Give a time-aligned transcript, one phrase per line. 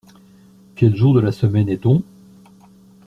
[0.75, 2.01] Quel jour de le semaine est-on?